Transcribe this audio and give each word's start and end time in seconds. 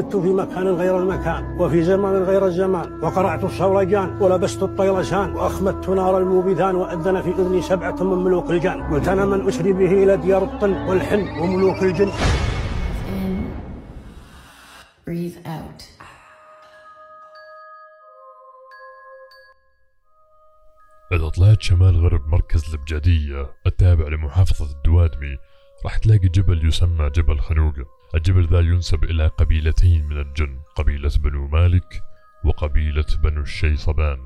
كنت 0.00 0.16
في 0.16 0.32
مكان 0.32 0.68
غير 0.68 0.98
المكان 0.98 1.60
وفي 1.60 1.82
زمان 1.82 2.22
غير 2.22 2.46
الزمان 2.46 3.02
وقرعت 3.02 3.44
الصولجان 3.44 4.22
ولبست 4.22 4.62
الطيلسان 4.62 5.32
وأخمدت 5.36 5.88
نار 5.88 6.18
الموبذان 6.18 6.74
وأذن 6.74 7.22
في 7.22 7.30
أذني 7.30 7.62
سبعة 7.62 8.02
من 8.04 8.24
ملوك 8.24 8.50
الجان 8.50 8.82
قلت 8.82 9.08
أنا 9.08 9.24
من 9.24 9.48
أسري 9.48 9.72
به 9.72 9.92
إلى 10.02 10.16
ديار 10.16 10.44
الطن 10.44 10.72
والحن 10.72 11.20
وملوك 11.40 11.82
الجن. 11.82 12.10
In, 12.10 13.52
breathe 15.06 15.46
out. 15.46 15.82
إذا 21.12 21.28
طلعت 21.28 21.62
شمال 21.62 21.96
غرب 21.96 22.28
مركز 22.28 22.74
البجادية 22.74 23.50
التابع 23.66 24.08
لمحافظة 24.08 24.76
الدوادمي 24.76 25.36
راح 25.84 25.98
تلاقي 25.98 26.28
جبل 26.28 26.68
يسمى 26.68 27.10
جبل 27.10 27.40
خنوقة 27.40 27.84
الجبل 28.14 28.46
ذا 28.46 28.60
ينسب 28.60 29.04
إلى 29.04 29.26
قبيلتين 29.26 30.06
من 30.06 30.20
الجن 30.20 30.58
قبيلة 30.76 31.10
بنو 31.20 31.48
مالك 31.48 32.02
وقبيلة 32.44 33.04
بنو 33.22 33.40
الشيصبان. 33.40 34.18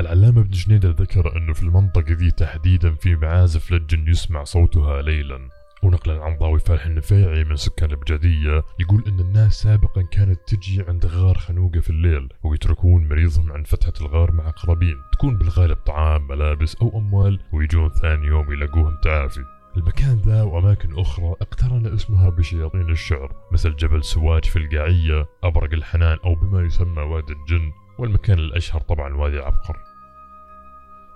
العلامة 0.00 0.40
ابن 0.40 0.50
جنيدة 0.50 0.88
ذكر 0.88 1.36
أنه 1.36 1.52
في 1.52 1.62
المنطقة 1.62 2.12
ذي 2.12 2.30
تحديدا 2.30 2.94
في 2.94 3.16
معازف 3.16 3.72
للجن 3.72 4.08
يسمع 4.08 4.44
صوتها 4.44 5.02
ليلا. 5.02 5.48
ونقلا 5.82 6.24
عن 6.24 6.36
ضاوي 6.38 6.58
فالح 6.58 6.86
النفيعي 6.86 7.44
من 7.44 7.56
سكان 7.56 7.90
البجادية 7.90 8.62
يقول 8.80 9.04
أن 9.06 9.20
الناس 9.20 9.62
سابقا 9.62 10.02
كانت 10.02 10.40
تجي 10.46 10.84
عند 10.88 11.06
غار 11.06 11.38
خنوقة 11.38 11.80
في 11.80 11.90
الليل 11.90 12.28
ويتركون 12.42 13.08
مريضهم 13.08 13.52
عند 13.52 13.66
فتحة 13.66 13.92
الغار 14.00 14.32
مع 14.32 14.50
قرابين. 14.50 14.96
تكون 15.12 15.38
بالغالب 15.38 15.76
طعام 15.76 16.28
ملابس 16.28 16.76
أو 16.76 16.98
أموال 16.98 17.40
ويجون 17.52 17.88
ثاني 17.88 18.26
يوم 18.26 18.52
يلاقوهم 18.52 18.96
تعافي. 19.04 19.57
المكان 19.78 20.16
ذا 20.26 20.42
وأماكن 20.42 20.98
أخرى 20.98 21.34
اقترن 21.40 21.86
اسمها 21.86 22.30
بشياطين 22.30 22.90
الشعر 22.90 23.32
مثل 23.52 23.76
جبل 23.76 24.04
سواج 24.04 24.44
في 24.44 24.56
القاعية 24.58 25.26
أبرق 25.42 25.72
الحنان 25.72 26.18
أو 26.24 26.34
بما 26.34 26.62
يسمى 26.62 27.02
وادي 27.02 27.32
الجن 27.32 27.72
والمكان 27.98 28.38
الأشهر 28.38 28.80
طبعا 28.80 29.14
وادي 29.14 29.38
عبقر 29.38 29.76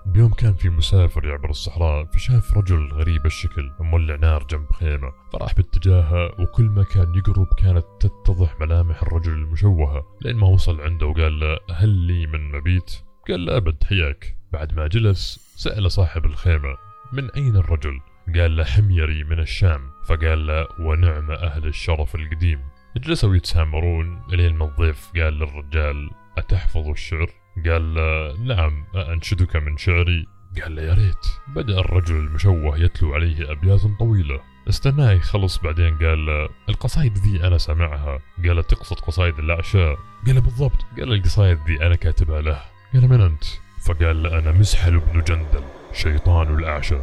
بيوم 0.05 0.33
كان 0.33 0.53
في 0.53 0.69
مسافر 0.69 1.25
يعبر 1.25 1.49
الصحراء 1.49 2.05
فشاف 2.05 2.57
رجل 2.57 2.87
غريب 2.93 3.25
الشكل 3.25 3.71
مولع 3.79 4.15
نار 4.15 4.43
جنب 4.43 4.71
خيمة 4.71 5.11
فراح 5.33 5.55
باتجاهها 5.55 6.41
وكل 6.41 6.65
ما 6.65 6.83
كان 6.83 7.15
يقرب 7.15 7.47
كانت 7.57 7.85
تتضح 7.99 8.59
ملامح 8.61 9.01
الرجل 9.01 9.31
المشوهة 9.31 10.05
لين 10.21 10.35
ما 10.35 10.47
وصل 10.47 10.81
عنده 10.81 11.05
وقال 11.05 11.39
له 11.39 11.57
هل 11.71 11.89
لي 11.89 12.27
من 12.27 12.51
مبيت؟ 12.51 13.01
قال 13.27 13.45
له 13.45 13.57
أبد 13.57 13.83
حياك 13.83 14.35
بعد 14.53 14.73
ما 14.73 14.87
جلس 14.87 15.53
سأل 15.55 15.91
صاحب 15.91 16.25
الخيمة 16.25 16.77
من 17.13 17.31
أين 17.31 17.55
الرجل؟ 17.55 17.99
قال 18.35 18.55
له 18.55 18.63
حميري 18.63 19.23
من 19.23 19.39
الشام. 19.39 19.81
فقال 20.05 20.47
له 20.47 20.67
ونعم 20.79 21.31
أهل 21.31 21.67
الشرف 21.67 22.15
القديم. 22.15 22.59
جلسوا 22.97 23.35
يتسامرون 23.35 24.21
لين 24.29 24.55
ما 24.55 24.65
الضيف 24.65 25.11
قال 25.15 25.33
للرجال 25.33 26.09
أتحفظ 26.37 26.87
الشعر؟ 26.87 27.29
قال 27.65 27.95
له 27.95 28.37
نعم 28.39 28.85
أنشدك 28.95 29.55
من 29.55 29.77
شعري. 29.77 30.27
قال 30.61 30.75
له 30.75 30.81
يا 30.81 30.93
ريت. 30.93 31.25
بدأ 31.47 31.79
الرجل 31.79 32.15
المشوه 32.15 32.77
يتلو 32.77 33.13
عليه 33.13 33.51
أبيات 33.51 33.81
طويلة. 33.99 34.39
استناه 34.69 35.11
يخلص 35.11 35.57
بعدين 35.57 35.97
قال 35.97 36.25
له 36.25 36.49
القصايد 36.69 37.17
ذي 37.17 37.47
أنا 37.47 37.57
سامعها. 37.57 38.19
قال 38.47 38.63
تقصد 38.63 38.99
قصايد 38.99 39.39
الأعشاء؟ 39.39 39.97
قال 40.27 40.41
بالضبط. 40.41 40.85
قال 40.97 41.13
القصايد 41.13 41.57
ذي 41.67 41.85
أنا 41.85 41.95
كاتبها 41.95 42.41
له. 42.41 42.61
قال 42.93 43.09
من 43.09 43.21
أنت؟ 43.21 43.43
فقال 43.85 44.23
له 44.23 44.39
أنا 44.39 44.51
مسحل 44.51 44.99
بن 44.99 45.23
جندل 45.23 45.63
شيطان 45.93 46.55
الأعشى 46.55 46.97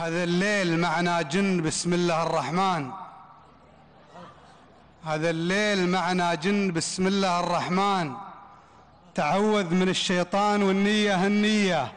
هذا 0.00 0.24
الليل 0.24 0.80
معنا 0.80 1.22
جن 1.22 1.62
بسم 1.62 1.94
الله 1.94 2.22
الرحمن. 2.22 2.90
هذا 5.04 5.30
الليل 5.30 5.88
معنا 5.88 6.34
جن 6.34 6.72
بسم 6.72 7.06
الله 7.06 7.40
الرحمن. 7.40 8.12
تعوذ 9.14 9.74
من 9.74 9.88
الشيطان 9.88 10.62
والنية 10.62 11.26
النية 11.26 11.92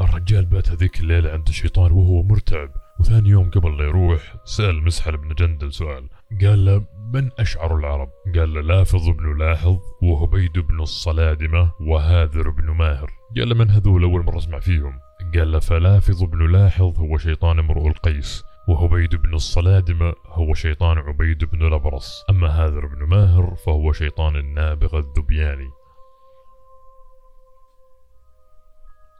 الرجال 0.00 0.44
بات 0.44 0.68
هذيك 0.68 1.00
الليلة 1.00 1.30
عند 1.30 1.48
الشيطان 1.48 1.92
وهو 1.92 2.22
مرتعب. 2.22 2.70
وثاني 3.00 3.28
يوم 3.28 3.50
قبل 3.50 3.78
لا 3.78 3.84
يروح 3.84 4.34
سأل 4.44 4.84
مسحل 4.84 5.16
بن 5.16 5.34
جندل 5.34 5.72
سؤال. 5.72 6.08
قال 6.40 6.64
له 6.64 6.84
من 7.14 7.30
أشعر 7.38 7.76
العرب؟ 7.76 8.08
قال 8.34 8.54
له 8.54 8.60
لافظ 8.60 9.08
بن 9.08 9.38
لاحظ 9.38 9.78
وهبيد 10.02 10.58
بن 10.58 10.80
الصلادمة 10.80 11.72
وهاذر 11.80 12.50
بن 12.50 12.70
ماهر. 12.70 13.10
قال 13.36 13.48
له 13.48 13.54
من 13.54 13.70
هذول؟ 13.70 14.02
أول 14.02 14.24
مرة 14.24 14.38
أسمع 14.38 14.58
فيهم. 14.58 14.92
قال 15.34 15.52
له 15.52 15.58
فلافظ 15.58 16.24
بن 16.24 16.52
لاحظ 16.52 16.98
هو 16.98 17.18
شيطان 17.18 17.58
امرؤ 17.58 17.86
القيس 17.86 18.44
وهبيد 18.68 19.14
بن 19.14 19.34
الصلادمة 19.34 20.12
هو 20.26 20.54
شيطان 20.54 20.98
عبيد 20.98 21.44
بن 21.44 21.66
الأبرص. 21.66 22.24
أما 22.30 22.48
هاذر 22.48 22.86
بن 22.86 23.04
ماهر 23.04 23.54
فهو 23.66 23.92
شيطان 23.92 24.36
النابغة 24.36 24.98
الذبياني. 24.98 25.68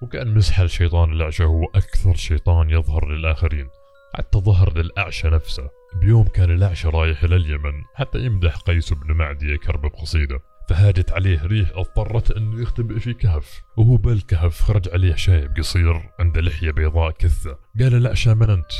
وكأن 0.02 0.34
مسحل 0.34 0.70
شيطان 0.70 1.12
الأعشى 1.12 1.44
هو 1.44 1.64
أكثر 1.64 2.14
شيطان 2.14 2.70
يظهر 2.70 3.08
للآخرين. 3.08 3.68
حتى 4.14 4.38
ظهر 4.38 4.78
للأعشى 4.78 5.28
نفسه. 5.28 5.70
بيوم 6.00 6.24
كان 6.24 6.50
الأعشى 6.50 6.88
رايح 6.88 7.22
إلى 7.22 7.36
اليمن 7.36 7.72
حتى 7.94 8.18
يمدح 8.18 8.56
قيس 8.56 8.92
بن 8.92 9.12
معدي 9.12 9.56
كرب 9.56 9.82
بقصيدة. 9.82 10.40
فهاجت 10.68 11.12
عليه 11.12 11.46
ريح 11.46 11.70
اضطرت 11.74 12.30
انه 12.30 12.62
يختبئ 12.62 12.98
في 12.98 13.14
كهف. 13.14 13.62
وهو 13.76 13.96
بالكهف 13.96 14.62
خرج 14.62 14.88
عليه 14.92 15.14
شايب 15.14 15.56
قصير 15.56 16.10
عنده 16.18 16.40
لحية 16.40 16.70
بيضاء 16.70 17.10
كثة 17.10 17.58
قال 17.80 17.94
الأعشى 17.94 18.34
من 18.34 18.50
أنت؟ 18.50 18.72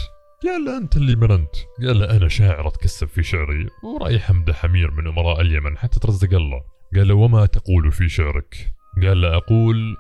قال 0.45 0.65
له 0.65 0.79
أنت 0.79 0.97
اللي 0.97 1.17
من 1.17 1.31
أنت؟ 1.31 1.57
قال 1.87 1.99
له 1.99 2.17
أنا 2.17 2.29
شاعر 2.29 2.69
أتكسب 2.69 3.09
في 3.09 3.23
شعري. 3.23 3.67
ورايح 3.85 4.31
أمدح 4.31 4.65
أمير 4.65 4.91
من 4.91 5.07
أمراء 5.07 5.41
اليمن 5.41 5.79
حتى 5.79 6.01
ترزق 6.01 6.35
الله. 6.35 6.61
قال 6.95 7.09
له 7.09 7.15
وما 7.15 7.47
تقول 7.47 7.93
في 7.93 8.09
شعرك؟ 8.09 8.73
قال 9.03 9.21
له 9.21 9.37
أقول 9.37 9.97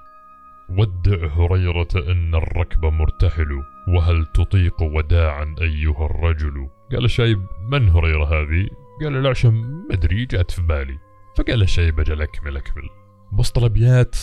ودع 0.70 1.26
هريرة 1.26 1.88
إن 1.94 2.34
الركب 2.34 2.84
مرتحل 2.84 3.62
وهل 3.88 4.26
تطيق 4.34 4.82
وداعا 4.82 5.54
أيها 5.60 6.06
الرجل؟ 6.06 6.69
قال 6.92 7.04
الشايب 7.04 7.47
من 7.69 7.88
هريرة 7.88 8.25
هذه؟ 8.25 8.69
قال 9.03 9.16
الأعشم 9.16 9.84
مدري 9.91 10.26
جات 10.26 10.50
في 10.50 10.62
بالي. 10.62 10.98
فقال 11.36 11.62
الشايب 11.62 12.00
أجل 12.00 12.22
أكمل 12.22 12.56
أكمل. 12.56 12.88
بسط 13.32 13.58
الأبيات 13.58 14.16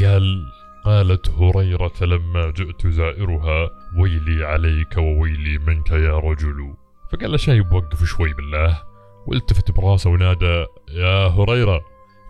قال 0.00 0.46
قالت 0.84 1.30
هريرة 1.30 1.92
لما 2.00 2.50
جئت 2.50 2.86
زائرها 2.86 3.70
ويلي 3.98 4.44
عليك 4.44 4.96
وويلي 4.96 5.58
منك 5.58 5.90
يا 5.90 6.18
رجل. 6.18 6.74
فقال 7.12 7.34
الشايب 7.34 7.72
وقف 7.72 8.04
شوي 8.04 8.32
بالله. 8.32 8.82
والتفت 9.26 9.70
براسه 9.70 10.10
ونادى 10.10 10.66
يا 10.90 11.26
هريرة! 11.28 11.80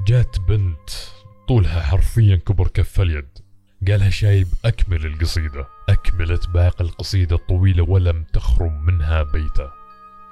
جات 0.06 0.36
بنت 0.48 0.90
طولها 1.48 1.82
حرفيا 1.82 2.36
كبر 2.36 2.68
كف 2.68 3.00
اليد. 3.00 3.41
قالها 3.88 4.10
شايب 4.10 4.46
أكمل 4.64 5.06
القصيدة 5.06 5.68
أكملت 5.88 6.48
باقي 6.48 6.84
القصيدة 6.84 7.36
الطويلة 7.36 7.82
ولم 7.82 8.24
تخرم 8.32 8.84
منها 8.84 9.22
بيته 9.22 9.82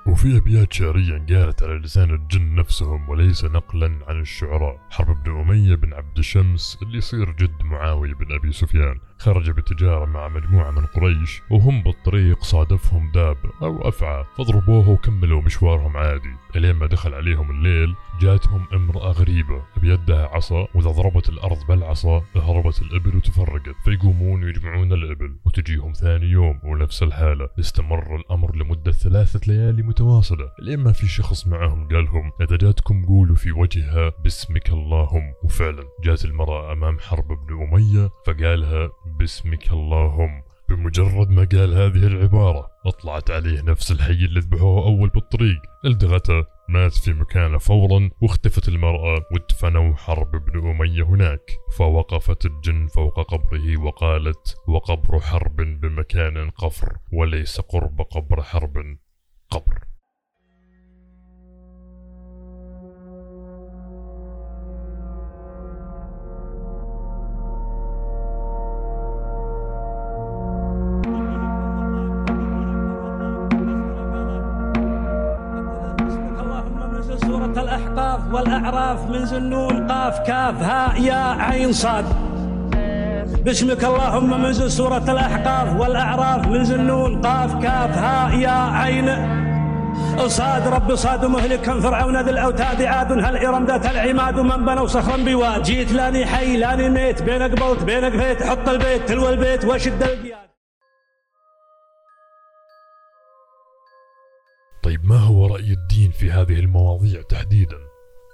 وفي 0.06 0.36
أبيات 0.36 0.72
شعرية 0.72 1.12
قالت 1.12 1.62
على 1.62 1.74
لسان 1.74 2.10
الجن 2.10 2.54
نفسهم 2.54 3.08
وليس 3.08 3.44
نقلا 3.44 3.98
عن 4.08 4.20
الشعراء. 4.20 4.80
حرب 4.90 5.22
بن 5.22 5.40
أمية 5.40 5.74
بن 5.74 5.94
عبد 5.94 6.18
الشمس 6.18 6.78
اللي 6.82 6.98
يصير 6.98 7.32
جد 7.32 7.62
معاوية 7.62 8.14
بن 8.14 8.32
أبي 8.32 8.52
سفيان. 8.52 8.98
خرج 9.18 9.50
بتجارة 9.50 10.04
مع 10.04 10.28
مجموعة 10.28 10.70
من 10.70 10.86
قريش 10.86 11.42
وهم 11.50 11.82
بالطريق 11.82 12.44
صادفهم 12.44 13.10
داب 13.14 13.36
أو 13.62 13.88
أفعى. 13.88 14.24
فضربوه 14.36 14.88
وكملوا 14.88 15.42
مشوارهم 15.42 15.96
عادي. 15.96 16.34
إلين 16.56 16.74
ما 16.76 16.86
دخل 16.86 17.14
عليهم 17.14 17.50
الليل 17.50 17.94
جاتهم 18.20 18.66
امرأة 18.72 19.12
غريبة. 19.12 19.62
بيدها 19.76 20.26
عصا 20.26 20.66
وإذا 20.74 20.90
ضربت 20.90 21.28
الأرض 21.28 21.66
بالعصا 21.68 22.22
هربت 22.36 22.82
الإبل 22.82 23.16
وتفرقت. 23.16 23.74
فيقومون 23.84 24.44
ويجمعون 24.44 24.92
الإبل 24.92 25.36
وتجيهم 25.44 25.92
ثاني 25.92 26.26
يوم 26.26 26.60
ونفس 26.64 27.02
الحالة. 27.02 27.48
استمر 27.60 28.16
الأمر 28.16 28.56
لمدة 28.56 28.92
ثلاثة 28.92 29.40
ليالي 29.52 29.82
متواصلة. 29.82 30.50
لين 30.62 30.80
ما 30.80 30.92
في 30.92 31.08
شخص 31.08 31.46
معهم 31.46 31.88
قالهم 31.88 32.32
إذا 32.40 32.56
جاتكم 32.56 33.06
قولوا 33.06 33.36
في 33.36 33.52
وجهها 33.52 34.12
باسمك 34.24 34.70
اللهم. 34.70 35.32
وفعلا 35.44 35.84
جات 36.04 36.24
المرأة 36.24 36.72
أمام 36.72 36.98
حرب 36.98 37.28
بن 37.28 37.62
أمية 37.62 38.10
فقالها 38.26 38.90
باسمك 39.18 39.72
اللهم. 39.72 40.42
بمجرد 40.68 41.30
ما 41.30 41.48
قال 41.52 41.74
هذه 41.74 42.06
العبارة 42.06 42.66
أطلعت 42.86 43.30
عليه 43.30 43.62
نفس 43.62 43.92
الحي 43.92 44.24
اللي 44.24 44.40
ذبحوه 44.40 44.86
أول 44.86 45.08
بالطريق. 45.08 45.60
الدغته 45.84 46.44
مات 46.70 46.94
في 46.94 47.12
مكانه 47.12 47.58
فورا 47.58 48.10
واختفت 48.22 48.68
المرأة 48.68 49.24
ودفنوا 49.34 49.94
حرب 49.94 50.30
بن 50.30 50.70
أمية 50.70 51.02
هناك. 51.02 51.50
فوقفت 51.78 52.46
الجن 52.46 52.86
فوق 52.86 53.20
قبره 53.20 53.80
وقالت 53.80 54.56
وقبر 54.68 55.20
حرب 55.20 55.56
بمكان 55.56 56.50
قفر 56.50 56.96
وليس 57.12 57.60
قرب 57.60 58.00
قبر 58.00 58.42
حرب 58.42 58.98
قبر. 59.50 59.79
والأعراف 78.32 79.10
من 79.10 79.26
زنون 79.26 79.92
قاف 79.92 80.18
كاف 80.18 80.62
هاء 80.62 81.02
يا 81.02 81.42
عين 81.42 81.72
صاد. 81.72 82.04
باسمك 83.44 83.84
اللهم 83.84 84.42
منزل 84.42 84.70
سورة 84.70 85.10
الأحقاف 85.12 85.80
والأعراف 85.80 86.46
من 86.48 86.64
زنون 86.64 87.20
قاف 87.22 87.52
كاف 87.62 87.98
هاء 87.98 88.38
يا 88.38 88.50
عين. 88.50 89.40
صاد 90.26 90.68
رب 90.68 90.94
صاد 90.94 91.24
مهلكا 91.24 91.80
فرعون 91.80 92.22
ذي 92.22 92.30
الأوتاد 92.30 92.82
عاد 92.82 93.12
هل 93.12 93.36
إرم 93.46 93.64
ذات 93.64 93.86
العماد 93.86 94.40
من 94.40 94.64
بنوا 94.64 94.86
صخرا 94.86 95.16
بواد. 95.16 95.62
جيت 95.62 95.92
لاني 95.92 96.26
حي 96.26 96.56
لاني 96.56 96.90
ميت 96.90 97.22
بينك 97.22 97.58
بوت 97.58 97.82
بينك 97.82 98.12
فيت 98.12 98.42
حط 98.42 98.68
البيت 98.68 99.08
تلو 99.08 99.28
البيت 99.28 99.64
وشد 99.64 100.02
القياد 100.02 100.50
طيب 104.82 105.04
ما 105.04 105.18
هو 105.18 105.46
رأي 105.46 105.72
الدين 105.72 106.10
في 106.10 106.30
هذه 106.30 106.60
المواضيع 106.60 107.22
تحديدا؟ 107.22 107.89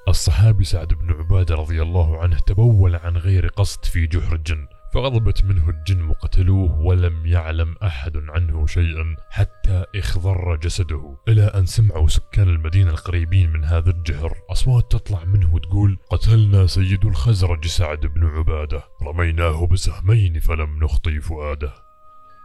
الصحابي 0.08 0.64
سعد 0.64 0.94
بن 0.94 1.12
عبادة 1.12 1.54
رضي 1.54 1.82
الله 1.82 2.22
عنه 2.22 2.38
تبول 2.38 2.96
عن 2.96 3.16
غير 3.16 3.46
قصد 3.46 3.84
في 3.84 4.06
جحر 4.06 4.34
الجن 4.34 4.66
فغضبت 4.94 5.44
منه 5.44 5.70
الجن 5.70 6.08
وقتلوه 6.08 6.80
ولم 6.80 7.26
يعلم 7.26 7.74
أحد 7.82 8.16
عنه 8.16 8.66
شيئا 8.66 9.16
حتى 9.30 9.84
اخضر 9.96 10.56
جسده. 10.56 11.16
إلى 11.28 11.42
أن 11.42 11.66
سمعوا 11.66 12.08
سكان 12.08 12.48
المدينة 12.48 12.90
القريبين 12.90 13.50
من 13.50 13.64
هذا 13.64 13.90
الجحر 13.90 14.38
أصوات 14.50 14.92
تطلع 14.92 15.24
منه 15.24 15.54
وتقول 15.54 15.98
قتلنا 16.10 16.66
سيد 16.66 17.04
الخزرج 17.04 17.66
سعد 17.66 18.06
بن 18.06 18.26
عبادة 18.26 18.84
رميناه 19.02 19.66
بسهمين 19.66 20.40
فلم 20.40 20.84
نخطي 20.84 21.20
فؤاده. 21.20 21.85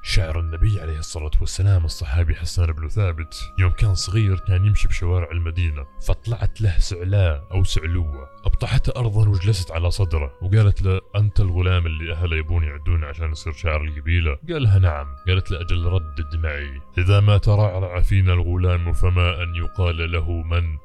شعر 0.03 0.39
النبي 0.39 0.79
عليه 0.79 0.99
الصلاة 0.99 1.31
والسلام 1.41 1.85
الصحابي 1.85 2.35
حسان 2.35 2.65
بن 2.65 2.87
ثابت 2.87 3.35
يوم 3.59 3.71
كان 3.71 3.95
صغير 3.95 4.39
كان 4.39 4.65
يمشي 4.65 4.87
بشوارع 4.87 5.31
المدينة 5.31 5.85
فطلعت 6.07 6.61
له 6.61 6.79
سعلاء 6.79 7.47
أو 7.51 7.63
سعلوة 7.63 8.29
أبطحته 8.45 8.99
أرضا 8.99 9.29
وجلست 9.29 9.71
على 9.71 9.91
صدره 9.91 10.33
وقالت 10.41 10.81
له 10.81 11.01
أنت 11.15 11.39
الغلام 11.39 11.85
اللي 11.85 12.13
أهله 12.13 12.37
يبون 12.37 12.63
يعدون 12.63 13.03
عشان 13.03 13.31
يصير 13.31 13.53
شاعر 13.53 13.83
القبيلة؟ 13.83 14.37
قالها 14.49 14.79
نعم. 14.79 15.15
قالت 15.27 15.51
له 15.51 15.61
أجل 15.61 15.85
ردد 15.85 16.35
معي 16.35 16.81
إذا 16.97 17.19
ما 17.19 17.37
ترعرع 17.37 18.01
فينا 18.01 18.33
الغلام 18.33 18.93
فما 18.93 19.43
أن 19.43 19.55
يقال 19.55 20.11
له 20.11 20.31
من؟ 20.31 20.77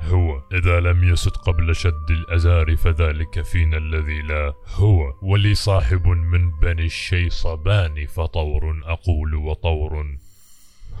هو. 0.00 0.42
إذا 0.52 0.80
لم 0.80 1.04
يسد 1.04 1.30
قبل 1.30 1.76
شد 1.76 2.10
الأزار 2.10 2.76
فذلك 2.76 3.42
فينا 3.42 3.76
الذي 3.76 4.22
لا 4.22 4.52
هو. 4.74 5.14
ولي 5.22 5.54
صاحب 5.54 6.06
من 6.06 6.50
بني 6.50 6.86
الشيصبان 6.86 8.06
فطور 8.06 8.80
أقول 8.84 9.34
وطور 9.34 10.06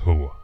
هو. 0.04 0.35